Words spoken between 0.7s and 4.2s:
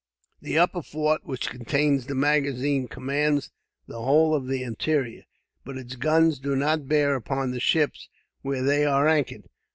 fort, which contains the magazine, commands the